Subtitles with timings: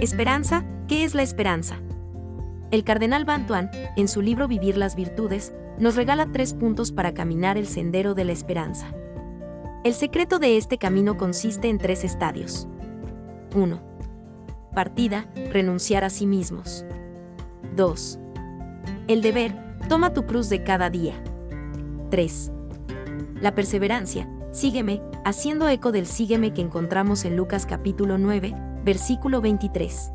[0.00, 1.80] Esperanza, ¿qué es la esperanza?
[2.70, 7.58] El cardenal Bantuan, en su libro Vivir las Virtudes, nos regala tres puntos para caminar
[7.58, 8.86] el sendero de la esperanza.
[9.82, 12.68] El secreto de este camino consiste en tres estadios.
[13.56, 13.80] 1.
[14.72, 16.84] Partida, renunciar a sí mismos.
[17.74, 18.20] 2.
[19.08, 19.52] El deber,
[19.88, 21.14] toma tu cruz de cada día.
[22.10, 22.52] 3.
[23.40, 28.54] La perseverancia, sígueme, haciendo eco del sígueme que encontramos en Lucas capítulo 9,
[28.88, 30.14] versículo 23.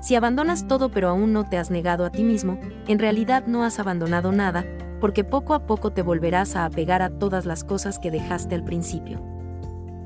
[0.00, 3.64] Si abandonas todo pero aún no te has negado a ti mismo, en realidad no
[3.64, 4.64] has abandonado nada,
[5.00, 8.62] porque poco a poco te volverás a apegar a todas las cosas que dejaste al
[8.62, 9.20] principio.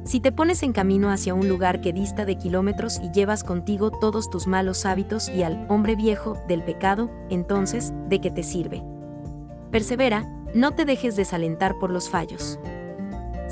[0.03, 3.91] Si te pones en camino hacia un lugar que dista de kilómetros y llevas contigo
[3.91, 8.83] todos tus malos hábitos y al hombre viejo del pecado, entonces, ¿de qué te sirve?
[9.71, 10.25] Persevera,
[10.55, 12.59] no te dejes desalentar por los fallos.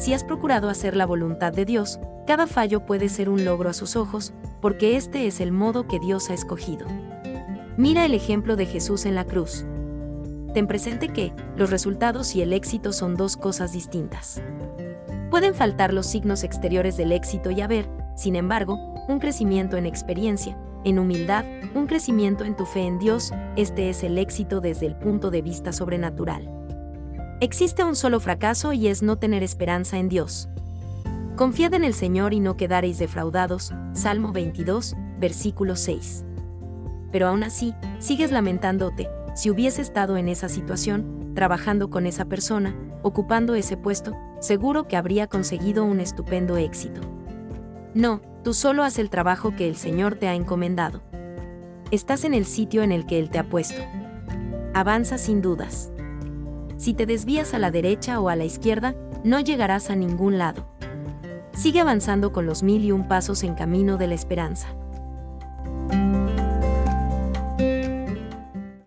[0.02, 3.72] Si has procurado hacer la voluntad de Dios, cada fallo puede ser un logro a
[3.72, 6.88] sus ojos, porque este es el modo que Dios ha escogido.
[7.76, 9.64] Mira el ejemplo de Jesús en la cruz.
[10.54, 14.42] Ten presente que, los resultados y el éxito son dos cosas distintas.
[15.30, 20.58] Pueden faltar los signos exteriores del éxito y haber, sin embargo, un crecimiento en experiencia,
[20.82, 21.44] en humildad,
[21.76, 25.42] un crecimiento en tu fe en Dios, este es el éxito desde el punto de
[25.42, 26.61] vista sobrenatural.
[27.42, 30.48] Existe un solo fracaso y es no tener esperanza en Dios.
[31.34, 36.24] Confiad en el Señor y no quedaréis defraudados, Salmo 22, versículo 6.
[37.10, 42.76] Pero aún así, sigues lamentándote, si hubiese estado en esa situación, trabajando con esa persona,
[43.02, 47.00] ocupando ese puesto, seguro que habría conseguido un estupendo éxito.
[47.92, 51.02] No, tú solo haz el trabajo que el Señor te ha encomendado.
[51.90, 53.82] Estás en el sitio en el que Él te ha puesto.
[54.74, 55.92] Avanza sin dudas.
[56.82, 60.66] Si te desvías a la derecha o a la izquierda, no llegarás a ningún lado.
[61.52, 64.74] Sigue avanzando con los mil y un pasos en camino de la esperanza.